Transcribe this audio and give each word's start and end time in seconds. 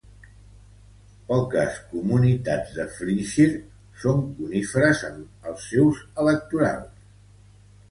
Poques 1.27 1.75
comunitats 1.91 2.73
de 2.79 2.87
Flintshire 2.95 3.61
són 4.05 4.25
coníferes 4.41 5.05
amb 5.13 5.53
els 5.53 5.69
seus 5.77 6.03
electorals. 6.27 7.09